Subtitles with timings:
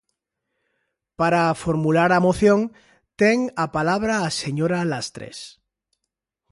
[1.19, 2.59] Para formular a moción,
[3.21, 5.39] ten a palabra a señora Lastres.